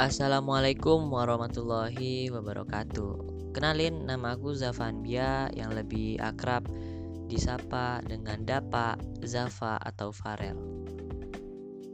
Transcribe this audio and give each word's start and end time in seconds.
Assalamualaikum 0.00 1.12
warahmatullahi 1.12 2.32
wabarakatuh. 2.32 3.20
Kenalin 3.52 4.08
nama 4.08 4.32
aku 4.32 4.56
Zafanbia 4.56 5.52
yang 5.52 5.76
lebih 5.76 6.16
akrab 6.24 6.64
disapa 7.28 8.00
dengan 8.08 8.48
Dapa, 8.48 8.96
Zafa 9.20 9.76
atau 9.76 10.08
Farel. 10.08 10.56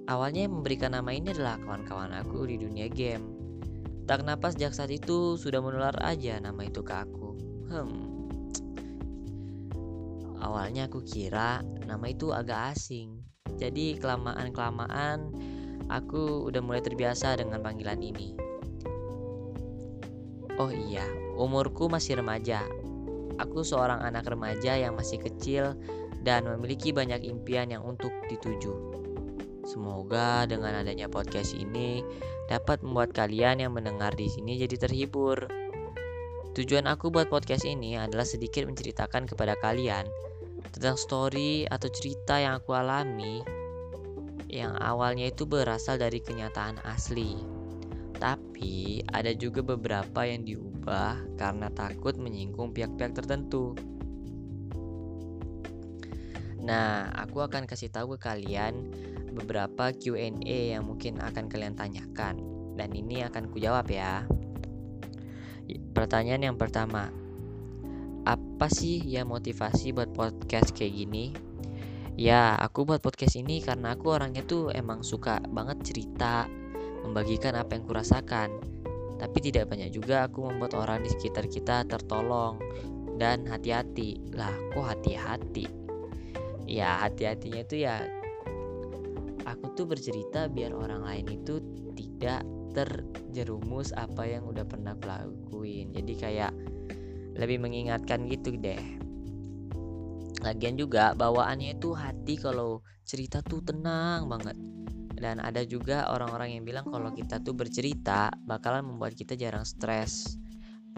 Awalnya 0.07 0.47
yang 0.47 0.55
memberikan 0.55 0.95
nama 0.95 1.11
ini 1.11 1.35
adalah 1.35 1.59
kawan-kawan 1.59 2.15
aku 2.15 2.47
di 2.47 2.63
dunia 2.63 2.87
game. 2.87 3.27
Tak 4.07 4.23
kenapa 4.23 4.55
sejak 4.55 4.71
saat 4.71 4.95
itu 4.95 5.35
sudah 5.35 5.59
menular 5.59 5.99
aja 5.99 6.39
nama 6.39 6.63
itu 6.63 6.87
ke 6.87 6.95
aku. 6.95 7.35
Hmm. 7.75 8.07
Awalnya 10.47 10.87
aku 10.87 11.03
kira 11.03 11.59
nama 11.91 12.07
itu 12.07 12.31
agak 12.31 12.71
asing. 12.71 13.19
Jadi 13.59 13.99
kelamaan-kelamaan 13.99 15.35
Aku 15.87 16.49
udah 16.51 16.61
mulai 16.65 16.83
terbiasa 16.83 17.39
dengan 17.39 17.63
panggilan 17.63 18.03
ini. 18.03 18.35
Oh 20.57 20.73
iya, 20.73 21.05
umurku 21.37 21.87
masih 21.87 22.19
remaja. 22.19 22.65
Aku 23.37 23.61
seorang 23.61 24.01
anak 24.01 24.25
remaja 24.25 24.73
yang 24.75 24.97
masih 24.97 25.21
kecil 25.21 25.77
dan 26.25 26.49
memiliki 26.49 26.91
banyak 26.91 27.23
impian 27.29 27.69
yang 27.69 27.85
untuk 27.85 28.11
dituju. 28.33 28.97
Semoga 29.67 30.47
dengan 30.47 30.79
adanya 30.79 31.11
podcast 31.11 31.53
ini 31.53 32.01
dapat 32.47 32.81
membuat 32.81 33.13
kalian 33.13 33.61
yang 33.67 33.75
mendengar 33.75 34.15
di 34.15 34.31
sini 34.31 34.57
jadi 34.57 34.79
terhibur. 34.79 35.45
Tujuan 36.57 36.89
aku 36.89 37.13
buat 37.13 37.29
podcast 37.29 37.69
ini 37.69 38.01
adalah 38.01 38.25
sedikit 38.25 38.65
menceritakan 38.65 39.29
kepada 39.29 39.59
kalian 39.61 40.09
tentang 40.73 40.97
story 40.97 41.69
atau 41.69 41.93
cerita 41.93 42.41
yang 42.41 42.57
aku 42.63 42.73
alami 42.73 43.45
yang 44.47 44.79
awalnya 44.79 45.31
itu 45.31 45.45
berasal 45.47 45.99
dari 45.99 46.23
kenyataan 46.23 46.79
asli. 46.87 47.39
Tapi 48.17 49.05
ada 49.13 49.35
juga 49.37 49.61
beberapa 49.61 50.25
yang 50.25 50.47
diubah 50.47 51.37
karena 51.37 51.69
takut 51.75 52.17
menyinggung 52.17 52.73
pihak-pihak 52.73 53.13
tertentu. 53.13 53.77
Nah, 56.67 57.15
aku 57.15 57.47
akan 57.47 57.69
kasih 57.69 57.93
tahu 57.93 58.17
ke 58.17 58.27
kalian 58.27 58.91
beberapa 59.37 59.93
Q&A 59.93 60.75
yang 60.75 60.89
mungkin 60.89 61.21
akan 61.21 61.47
kalian 61.47 61.77
tanyakan 61.77 62.41
dan 62.75 62.91
ini 62.97 63.23
akan 63.23 63.53
kujawab 63.53 63.87
ya. 63.93 64.25
Pertanyaan 65.93 66.53
yang 66.53 66.57
pertama, 66.59 67.13
apa 68.27 68.67
sih 68.73 68.99
yang 69.05 69.31
motivasi 69.31 69.95
buat 69.95 70.11
podcast 70.17 70.73
kayak 70.75 70.95
gini? 71.07 71.46
Ya, 72.17 72.57
aku 72.57 72.89
buat 72.89 73.05
podcast 73.05 73.37
ini 73.37 73.61
karena 73.61 73.93
aku 73.93 74.17
orangnya 74.17 74.41
tuh 74.41 74.73
emang 74.73 75.05
suka 75.05 75.37
banget 75.53 75.85
cerita, 75.85 76.49
membagikan 77.05 77.53
apa 77.61 77.77
yang 77.77 77.85
kurasakan. 77.85 78.57
Tapi 79.21 79.39
tidak 79.45 79.69
banyak 79.69 79.93
juga 79.93 80.25
aku 80.25 80.49
membuat 80.49 80.81
orang 80.81 81.05
di 81.05 81.13
sekitar 81.13 81.45
kita 81.45 81.85
tertolong 81.85 82.57
dan 83.21 83.45
hati-hati. 83.45 84.33
Lah, 84.33 84.49
kok 84.73 84.97
hati-hati? 84.97 85.69
Ya, 86.65 87.05
hati-hatinya 87.05 87.61
itu 87.69 87.85
ya 87.85 88.01
aku 89.45 89.77
tuh 89.77 89.85
bercerita 89.85 90.49
biar 90.49 90.73
orang 90.73 91.05
lain 91.05 91.37
itu 91.37 91.61
tidak 91.93 92.49
terjerumus 92.73 93.93
apa 93.93 94.25
yang 94.25 94.49
udah 94.49 94.65
pernah 94.65 94.97
aku 94.97 95.05
lakuin. 95.05 95.93
Jadi 95.93 96.13
kayak 96.17 96.53
lebih 97.37 97.61
mengingatkan 97.61 98.25
gitu 98.25 98.57
deh. 98.57 99.06
Lagian 100.45 100.77
juga 100.77 101.17
bawaannya 101.17 101.81
itu 101.81 101.97
hati 101.97 102.37
kalau 102.37 102.85
cerita 103.07 103.41
tuh 103.41 103.63
tenang 103.65 104.29
banget. 104.29 104.57
Dan 105.17 105.41
ada 105.41 105.65
juga 105.65 106.13
orang-orang 106.13 106.61
yang 106.61 106.65
bilang 106.69 106.87
kalau 106.93 107.09
kita 107.09 107.41
tuh 107.41 107.57
bercerita 107.57 108.29
bakalan 108.45 108.85
membuat 108.85 109.17
kita 109.17 109.33
jarang 109.33 109.65
stres 109.65 110.37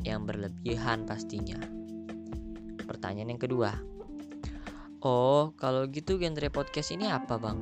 yang 0.02 0.26
berlebihan 0.26 1.06
pastinya. 1.06 1.58
Pertanyaan 2.82 3.38
yang 3.38 3.42
kedua. 3.42 3.70
Oh, 5.06 5.54
kalau 5.54 5.86
gitu 5.86 6.18
genre 6.18 6.50
podcast 6.50 6.90
ini 6.90 7.06
apa, 7.06 7.38
Bang? 7.38 7.58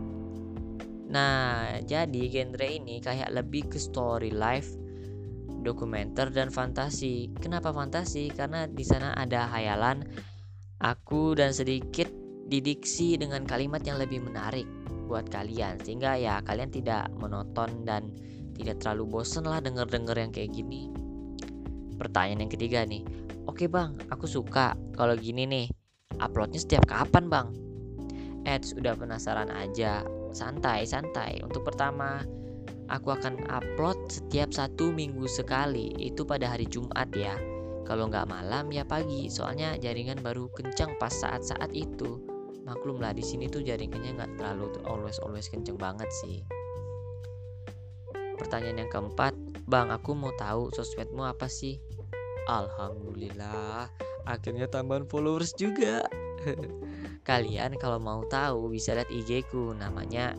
Nah, 1.13 1.77
jadi 1.85 2.23
genre 2.33 2.65
ini 2.65 3.05
kayak 3.05 3.29
lebih 3.37 3.69
ke 3.69 3.77
story 3.77 4.33
life, 4.33 4.73
dokumenter 5.61 6.33
dan 6.33 6.49
fantasi. 6.49 7.29
Kenapa 7.37 7.77
fantasi? 7.77 8.33
Karena 8.33 8.65
di 8.65 8.81
sana 8.83 9.13
ada 9.13 9.45
hayalan 9.53 10.09
aku 10.81 11.37
dan 11.37 11.57
sedikit 11.57 12.11
didiksi 12.47 13.19
dengan 13.19 13.43
kalimat 13.43 13.83
yang 13.83 13.99
lebih 13.99 14.23
menarik 14.23 14.69
buat 15.07 15.27
kalian 15.31 15.79
sehingga 15.83 16.19
ya 16.19 16.43
kalian 16.43 16.71
tidak 16.71 17.11
monoton 17.17 17.87
dan 17.87 18.11
tidak 18.59 18.83
terlalu 18.83 19.19
bosen 19.19 19.47
lah 19.47 19.63
denger-denger 19.63 20.17
yang 20.17 20.33
kayak 20.33 20.51
gini. 20.55 20.91
Pertanyaan 21.97 22.49
yang 22.49 22.53
ketiga 22.53 22.81
nih, 22.85 23.05
oke 23.49 23.65
bang, 23.69 23.97
aku 24.13 24.29
suka 24.29 24.77
kalau 24.97 25.17
gini 25.17 25.45
nih, 25.49 25.67
uploadnya 26.21 26.61
setiap 26.61 26.85
kapan 26.89 27.29
bang? 27.29 27.49
Ads 28.47 28.79
udah 28.79 28.95
penasaran 28.95 29.51
aja, 29.53 30.05
santai 30.33 30.87
santai. 30.87 31.41
Untuk 31.41 31.67
pertama, 31.67 32.23
aku 32.89 33.13
akan 33.17 33.49
upload 33.49 33.97
setiap 34.09 34.53
satu 34.53 34.93
minggu 34.93 35.25
sekali, 35.29 35.93
itu 35.99 36.25
pada 36.25 36.53
hari 36.53 36.69
Jumat 36.69 37.11
ya 37.17 37.37
kalau 37.87 38.11
nggak 38.11 38.27
malam 38.27 38.69
ya 38.75 38.83
pagi, 38.83 39.31
soalnya 39.31 39.79
jaringan 39.79 40.19
baru 40.19 40.51
kencang 40.51 40.99
pas 40.99 41.15
saat-saat 41.15 41.71
itu. 41.71 42.19
Maklum 42.67 42.99
lah 42.99 43.15
di 43.15 43.23
sini 43.23 43.47
tuh 43.47 43.63
jaringannya 43.63 44.19
nggak 44.19 44.33
terlalu 44.43 44.75
always 44.91 45.23
always 45.23 45.47
kenceng 45.47 45.79
banget 45.79 46.11
sih. 46.11 46.43
Pertanyaan 48.37 48.85
yang 48.85 48.91
keempat, 48.91 49.33
Bang, 49.71 49.95
aku 49.95 50.19
mau 50.19 50.35
tahu 50.35 50.75
sosmedmu 50.75 51.23
apa 51.23 51.47
sih? 51.47 51.79
Alhamdulillah, 52.51 53.87
akhirnya 54.27 54.67
tambahan 54.67 55.07
followers 55.07 55.55
juga. 55.55 56.03
Kalian 57.29 57.79
kalau 57.79 58.03
mau 58.03 58.27
tahu 58.27 58.71
bisa 58.71 58.95
lihat 58.99 59.11
IG 59.11 59.47
ku 59.51 59.75
namanya 59.75 60.35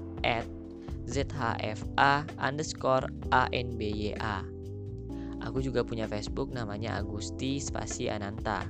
@zhfa 1.08 2.28
underscore 2.40 3.08
anbya. 3.32 4.57
Aku 5.46 5.62
juga 5.62 5.86
punya 5.86 6.10
Facebook 6.10 6.50
namanya 6.50 6.98
Agusti 6.98 7.62
Spasi 7.62 8.10
Ananta. 8.10 8.66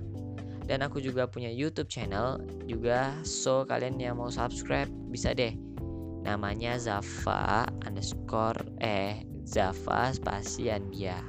Dan 0.68 0.84
aku 0.84 1.00
juga 1.00 1.24
punya 1.32 1.48
YouTube 1.48 1.88
channel 1.88 2.44
juga, 2.68 3.16
so 3.24 3.64
kalian 3.64 3.96
yang 3.96 4.20
mau 4.20 4.28
subscribe 4.28 4.92
bisa 5.08 5.32
deh. 5.32 5.56
Namanya 6.28 6.76
Zafa 6.76 7.72
underscore 7.88 8.68
eh 8.84 9.24
Zafa 9.48 10.12
Spasi 10.12 10.68
Anbia. 10.68 11.24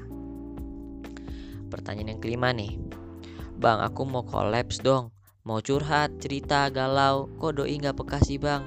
Pertanyaan 1.71 2.19
yang 2.19 2.21
kelima 2.25 2.51
nih, 2.51 2.81
Bang 3.59 3.83
aku 3.83 4.07
mau 4.07 4.23
kolaps 4.23 4.79
dong, 4.79 5.11
mau 5.43 5.59
curhat, 5.59 6.15
cerita, 6.23 6.71
galau, 6.71 7.27
kok 7.43 7.59
doi 7.59 7.75
nggak 7.75 7.99
peka 7.99 8.23
sih 8.23 8.39
bang? 8.39 8.63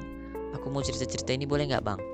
Aku 0.51 0.67
mau 0.67 0.83
cerita-cerita 0.83 1.31
ini 1.31 1.47
boleh 1.47 1.71
nggak 1.71 1.83
bang? 1.88 2.10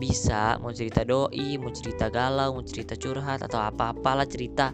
Bisa 0.00 0.56
mau 0.64 0.72
cerita 0.72 1.04
doi 1.04 1.60
mau 1.60 1.68
cerita 1.68 2.08
galau 2.08 2.56
mau 2.56 2.64
cerita 2.64 2.96
curhat 2.96 3.44
atau 3.44 3.60
apa-apalah 3.60 4.24
cerita. 4.24 4.72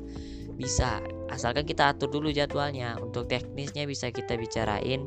Bisa 0.54 1.03
asalkan 1.28 1.66
kita 1.66 1.92
atur 1.92 2.09
dulu 2.09 2.31
jadwalnya. 2.31 2.97
Untuk 3.03 3.26
teknisnya 3.26 3.84
bisa 3.84 4.14
kita 4.14 4.38
bicarain 4.38 5.04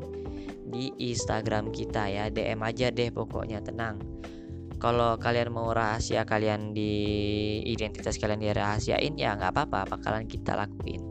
di 0.68 0.92
Instagram 1.00 1.72
kita 1.72 2.06
ya. 2.06 2.28
DM 2.28 2.60
aja 2.60 2.92
deh 2.92 3.08
pokoknya 3.10 3.64
tenang. 3.64 3.98
Kalau 4.80 5.16
kalian 5.20 5.52
mau 5.52 5.72
rahasia 5.72 6.24
kalian 6.24 6.72
di 6.72 6.92
identitas 7.68 8.16
kalian 8.16 8.40
dirahasiain 8.40 9.16
ya 9.16 9.36
nggak 9.36 9.52
apa-apa 9.56 9.96
bakalan 9.96 10.28
kita 10.28 10.54
lakuin. 10.56 11.02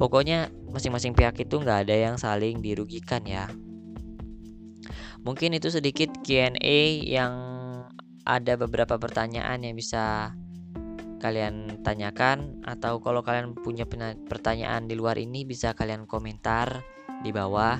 Pokoknya 0.00 0.48
masing-masing 0.72 1.12
pihak 1.12 1.36
itu 1.44 1.60
nggak 1.60 1.88
ada 1.88 1.96
yang 1.96 2.16
saling 2.16 2.64
dirugikan 2.64 3.20
ya. 3.28 3.52
Mungkin 5.20 5.52
itu 5.52 5.68
sedikit 5.68 6.08
Q&A 6.24 6.80
yang 7.04 7.49
ada 8.24 8.56
beberapa 8.56 9.00
pertanyaan 9.00 9.64
yang 9.64 9.76
bisa 9.76 10.34
kalian 11.20 11.84
tanyakan 11.84 12.64
atau 12.64 12.98
kalau 13.04 13.20
kalian 13.20 13.52
punya 13.52 13.84
pertanyaan 14.26 14.88
di 14.88 14.96
luar 14.96 15.20
ini 15.20 15.44
bisa 15.44 15.76
kalian 15.76 16.08
komentar 16.08 16.80
di 17.20 17.30
bawah. 17.30 17.76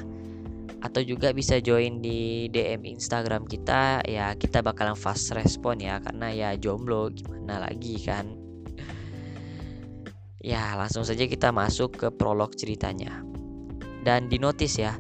Atau 0.81 1.05
juga 1.05 1.37
bisa 1.37 1.61
join 1.61 2.01
di 2.01 2.49
DM 2.49 2.89
Instagram 2.89 3.45
kita 3.45 4.01
ya 4.09 4.33
kita 4.33 4.65
bakalan 4.65 4.97
fast 4.97 5.29
respon 5.37 5.77
ya 5.77 6.01
karena 6.01 6.33
ya 6.33 6.49
jomblo 6.57 7.13
gimana 7.13 7.69
lagi 7.69 8.01
kan. 8.01 8.33
Ya 10.41 10.73
langsung 10.81 11.05
saja 11.05 11.29
kita 11.29 11.53
masuk 11.53 12.01
ke 12.01 12.09
prolog 12.09 12.57
ceritanya. 12.57 13.21
Dan 14.01 14.33
di 14.33 14.41
notice 14.41 14.81
ya 14.81 14.97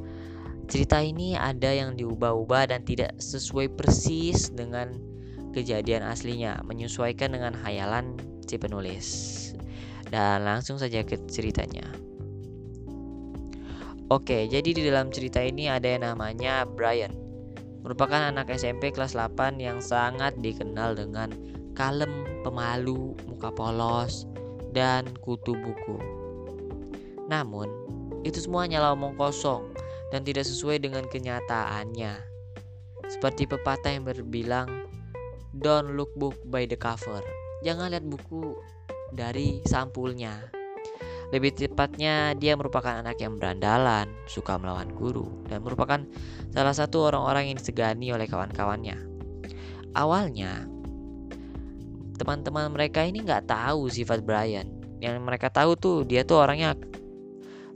cerita 0.68 1.00
ini 1.00 1.32
ada 1.32 1.72
yang 1.72 1.96
diubah-ubah 1.96 2.76
dan 2.76 2.84
tidak 2.84 3.16
sesuai 3.16 3.72
persis 3.72 4.52
dengan 4.52 5.09
kejadian 5.52 6.06
aslinya, 6.06 6.62
menyesuaikan 6.66 7.34
dengan 7.34 7.54
hayalan 7.54 8.16
si 8.46 8.56
penulis. 8.58 9.06
Dan 10.10 10.42
langsung 10.42 10.78
saja 10.78 11.06
ke 11.06 11.18
ceritanya. 11.30 11.86
Oke, 14.10 14.50
jadi 14.50 14.74
di 14.74 14.82
dalam 14.82 15.14
cerita 15.14 15.38
ini 15.38 15.70
ada 15.70 15.86
yang 15.86 16.02
namanya 16.02 16.66
Brian. 16.66 17.14
Merupakan 17.86 18.18
anak 18.18 18.50
SMP 18.50 18.90
kelas 18.90 19.14
8 19.14 19.62
yang 19.62 19.78
sangat 19.78 20.34
dikenal 20.42 20.98
dengan 20.98 21.30
kalem, 21.78 22.26
pemalu, 22.42 23.14
muka 23.30 23.54
polos, 23.54 24.26
dan 24.74 25.06
kutu 25.22 25.54
buku. 25.54 25.96
Namun, 27.30 27.70
itu 28.26 28.42
semua 28.42 28.66
hanyalah 28.66 28.98
omong 28.98 29.14
kosong 29.14 29.70
dan 30.10 30.26
tidak 30.26 30.42
sesuai 30.42 30.82
dengan 30.82 31.06
kenyataannya. 31.06 32.18
Seperti 33.06 33.46
pepatah 33.46 33.94
yang 33.94 34.04
berbilang, 34.06 34.79
"Don't 35.54 35.98
look 35.98 36.14
book 36.14 36.38
by 36.46 36.66
the 36.66 36.78
cover." 36.78 37.22
Jangan 37.60 37.92
lihat 37.92 38.06
buku 38.06 38.56
dari 39.12 39.60
sampulnya. 39.66 40.50
Lebih 41.30 41.54
tepatnya, 41.54 42.34
dia 42.34 42.58
merupakan 42.58 42.90
anak 42.90 43.22
yang 43.22 43.38
berandalan, 43.38 44.10
suka 44.26 44.58
melawan 44.58 44.90
guru, 44.90 45.30
dan 45.46 45.62
merupakan 45.62 46.02
salah 46.50 46.74
satu 46.74 47.06
orang-orang 47.06 47.54
yang 47.54 47.56
disegani 47.62 48.10
oleh 48.10 48.26
kawan-kawannya. 48.26 48.98
Awalnya, 49.94 50.66
teman-teman 52.18 52.74
mereka 52.74 53.06
ini 53.06 53.22
nggak 53.22 53.46
tahu 53.46 53.86
sifat 53.86 54.26
Brian. 54.26 54.66
Yang 54.98 55.22
mereka 55.22 55.54
tahu 55.54 55.78
tuh 55.78 56.02
dia 56.02 56.26
tuh 56.26 56.42
orangnya 56.42 56.74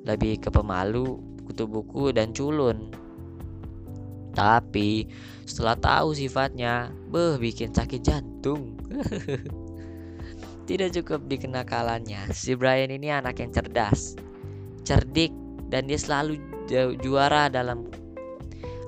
lebih 0.03 0.43
ke 0.43 0.51
pemalu, 0.51 1.23
kutu 1.47 1.71
buku, 1.71 2.11
dan 2.11 2.35
culun. 2.35 2.91
Tapi 4.35 5.07
setelah 5.47 5.79
tahu 5.79 6.13
sifatnya, 6.13 6.91
beh 7.09 7.39
bikin 7.39 7.71
sakit 7.71 8.03
jantung. 8.03 8.75
Tidak 10.69 10.91
cukup 11.01 11.29
di 11.29 11.37
kenakalannya, 11.37 12.33
si 12.33 12.57
Brian 12.57 12.89
ini 12.89 13.13
anak 13.13 13.37
yang 13.37 13.53
cerdas, 13.53 14.17
cerdik, 14.81 15.31
dan 15.69 15.85
dia 15.85 16.01
selalu 16.01 16.41
juara 17.05 17.53
dalam 17.53 17.85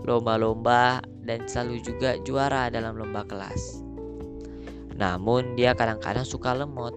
lomba-lomba 0.09 1.05
dan 1.27 1.45
selalu 1.45 1.85
juga 1.85 2.17
juara 2.25 2.73
dalam 2.73 2.97
lomba 2.97 3.29
kelas. 3.29 3.85
Namun 4.97 5.53
dia 5.59 5.77
kadang-kadang 5.77 6.25
suka 6.25 6.57
lemot. 6.57 6.97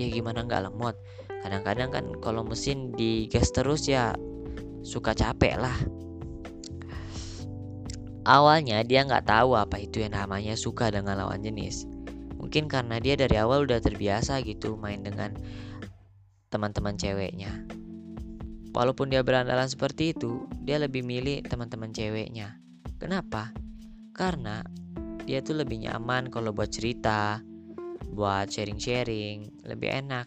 Ya 0.00 0.08
gimana 0.08 0.44
nggak 0.48 0.72
lemot? 0.72 0.96
Kadang-kadang 1.44 1.92
kan 1.92 2.04
kalau 2.24 2.40
mesin 2.40 2.96
digas 2.96 3.52
terus 3.52 3.84
ya 3.84 4.16
suka 4.80 5.12
capek 5.12 5.60
lah. 5.60 5.76
Awalnya 8.26 8.82
dia 8.82 9.06
nggak 9.06 9.30
tahu 9.30 9.54
apa 9.54 9.78
itu 9.78 10.02
yang 10.02 10.18
namanya 10.18 10.58
suka 10.58 10.90
dengan 10.90 11.22
lawan 11.22 11.46
jenis. 11.46 11.86
Mungkin 12.42 12.66
karena 12.66 12.98
dia 12.98 13.14
dari 13.14 13.38
awal 13.38 13.70
udah 13.70 13.78
terbiasa 13.78 14.42
gitu 14.42 14.74
main 14.74 15.06
dengan 15.06 15.30
teman-teman 16.50 16.98
ceweknya. 16.98 17.54
Walaupun 18.74 19.14
dia 19.14 19.22
berandalan 19.22 19.70
seperti 19.70 20.10
itu, 20.10 20.50
dia 20.66 20.82
lebih 20.82 21.06
milih 21.06 21.46
teman-teman 21.46 21.94
ceweknya. 21.94 22.58
Kenapa? 22.98 23.54
Karena 24.10 24.66
dia 25.22 25.38
tuh 25.38 25.62
lebih 25.62 25.86
nyaman 25.86 26.26
kalau 26.26 26.50
buat 26.50 26.74
cerita, 26.74 27.38
buat 28.10 28.50
sharing-sharing, 28.50 29.62
lebih 29.70 30.02
enak. 30.02 30.26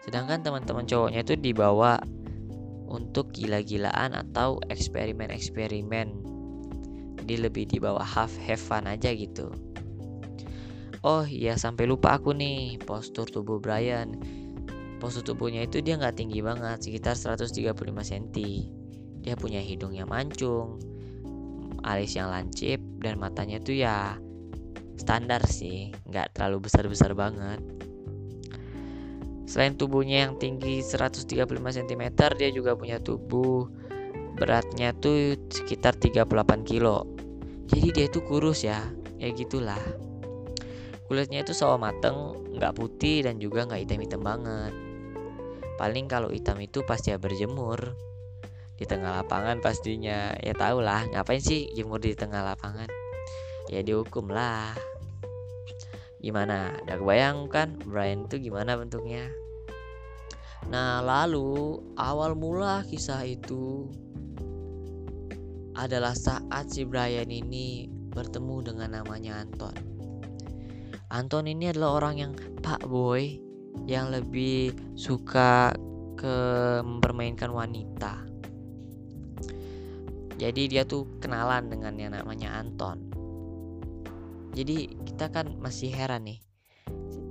Sedangkan 0.00 0.40
teman-teman 0.40 0.88
cowoknya 0.88 1.28
itu 1.28 1.36
dibawa 1.36 2.00
untuk 2.88 3.36
gila-gilaan 3.36 4.16
atau 4.16 4.64
eksperimen-eksperimen. 4.72 6.31
Jadi 7.22 7.34
lebih 7.38 7.64
dibawa 7.70 8.02
half 8.02 8.34
have 8.42 8.58
fun 8.58 8.90
aja 8.90 9.14
gitu. 9.14 9.54
Oh 11.02 11.26
iya 11.26 11.58
sampai 11.58 11.86
lupa 11.86 12.18
aku 12.18 12.34
nih 12.34 12.78
postur 12.82 13.26
tubuh 13.30 13.62
Brian. 13.62 14.18
Postur 15.02 15.34
tubuhnya 15.34 15.66
itu 15.66 15.82
dia 15.82 15.98
nggak 15.98 16.14
tinggi 16.14 16.38
banget 16.42 16.78
sekitar 16.86 17.18
135 17.18 17.74
cm 17.74 18.26
Dia 19.22 19.34
punya 19.34 19.58
hidung 19.58 19.98
yang 19.98 20.06
mancung 20.06 20.78
Alis 21.82 22.14
yang 22.14 22.30
lancip 22.30 22.78
dan 23.02 23.18
matanya 23.18 23.58
tuh 23.58 23.74
ya 23.74 24.14
standar 24.94 25.42
sih 25.50 25.90
nggak 26.06 26.38
terlalu 26.38 26.70
besar-besar 26.70 27.18
banget. 27.18 27.58
Selain 29.50 29.74
tubuhnya 29.74 30.30
yang 30.30 30.38
tinggi 30.38 30.78
135 30.86 31.26
cm 31.58 32.02
Dia 32.38 32.50
juga 32.54 32.78
punya 32.78 33.02
tubuh 33.02 33.66
Beratnya 34.36 34.96
tuh 34.96 35.36
sekitar 35.52 35.96
38 35.96 36.28
kilo 36.64 37.04
Jadi 37.68 37.88
dia 37.92 38.06
tuh 38.08 38.24
kurus 38.24 38.64
ya 38.64 38.80
Ya 39.20 39.28
gitulah 39.32 39.80
Kulitnya 41.12 41.44
itu 41.44 41.52
sawo 41.52 41.76
mateng, 41.76 42.32
nggak 42.56 42.72
putih 42.72 43.20
dan 43.28 43.36
juga 43.36 43.68
nggak 43.68 43.84
hitam-hitam 43.84 44.24
banget. 44.24 44.72
Paling 45.76 46.08
kalau 46.08 46.32
hitam 46.32 46.56
itu 46.56 46.80
pasti 46.88 47.12
ya 47.12 47.20
berjemur 47.20 47.92
di 48.80 48.88
tengah 48.88 49.20
lapangan 49.20 49.60
pastinya. 49.60 50.32
Ya 50.40 50.56
tau 50.56 50.80
lah, 50.80 51.04
ngapain 51.12 51.44
sih 51.44 51.68
jemur 51.76 52.00
di 52.00 52.16
tengah 52.16 52.40
lapangan? 52.40 52.88
Ya 53.68 53.84
dihukum 53.84 54.32
lah. 54.32 54.72
Gimana? 56.24 56.80
Udah 56.80 56.96
kebayang 56.96 57.52
kan 57.52 57.76
Brian 57.84 58.24
itu 58.24 58.48
gimana 58.48 58.80
bentuknya? 58.80 59.28
Nah, 60.72 61.04
lalu 61.04 61.76
awal 62.00 62.32
mula 62.32 62.88
kisah 62.88 63.20
itu 63.28 63.92
adalah 65.76 66.12
saat 66.12 66.68
si 66.68 66.84
Brian 66.84 67.32
ini 67.32 67.88
bertemu 68.12 68.56
dengan 68.72 69.00
namanya 69.00 69.40
Anton. 69.40 69.72
Anton 71.12 71.48
ini 71.48 71.72
adalah 71.72 72.00
orang 72.00 72.14
yang 72.20 72.32
pak 72.60 72.84
boy 72.88 73.40
yang 73.88 74.12
lebih 74.12 74.72
suka 74.96 75.72
ke 76.16 76.36
mempermainkan 76.84 77.48
wanita. 77.48 78.24
Jadi 80.36 80.62
dia 80.68 80.82
tuh 80.84 81.06
kenalan 81.22 81.70
dengan 81.72 81.94
yang 81.96 82.12
namanya 82.16 82.60
Anton. 82.60 82.98
Jadi 84.52 84.92
kita 85.08 85.32
kan 85.32 85.56
masih 85.60 85.88
heran 85.88 86.28
nih. 86.28 86.40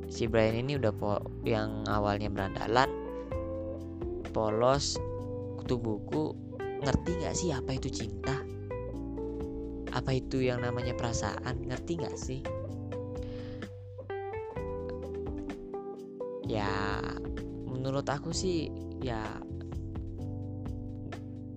Si 0.09 0.25
Brian 0.25 0.57
ini 0.57 0.75
udah 0.75 0.91
po 0.91 1.21
yang 1.45 1.85
awalnya 1.88 2.27
berandalan, 2.27 2.89
polos, 4.33 4.97
kutu 5.61 5.77
buku, 5.77 6.35
ngerti 6.81 7.12
nggak 7.22 7.36
sih 7.38 7.50
apa 7.54 7.72
itu 7.78 7.89
cinta? 7.89 8.36
Apa 9.92 10.12
itu 10.18 10.42
yang 10.42 10.66
namanya 10.66 10.98
perasaan? 10.98 11.68
Ngerti 11.68 11.92
nggak 12.01 12.18
sih? 12.18 12.42
ya 16.51 17.00
menurut 17.63 18.04
aku 18.12 18.36
sih 18.36 18.68
ya 19.00 19.24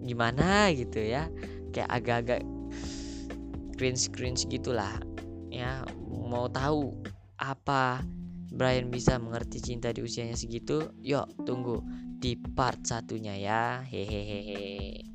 gimana 0.06 0.70
gitu 0.70 1.02
ya 1.02 1.26
kayak 1.74 1.90
agak-agak 1.90 2.40
cringe 3.74 4.06
cringe 4.14 4.46
gitulah 4.46 4.94
ya 5.50 5.82
mau 6.06 6.46
tahu 6.46 6.94
apa 7.42 8.06
Brian 8.54 8.86
bisa 8.86 9.18
mengerti 9.18 9.58
cinta 9.58 9.90
di 9.90 10.06
usianya 10.06 10.38
segitu 10.38 10.94
yuk 11.02 11.26
tunggu 11.42 11.82
di 12.22 12.38
part 12.54 12.78
satunya 12.86 13.34
ya 13.34 13.82
hehehe 13.82 15.13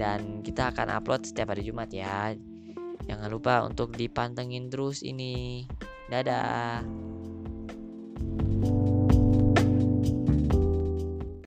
dan 0.00 0.40
kita 0.40 0.72
akan 0.72 0.96
upload 0.96 1.28
setiap 1.28 1.52
hari 1.52 1.68
Jumat 1.68 1.92
ya. 1.92 2.32
Jangan 3.04 3.28
lupa 3.28 3.60
untuk 3.68 3.92
dipantengin 3.92 4.72
terus 4.72 5.04
ini. 5.04 5.68
Dadah 6.08 6.80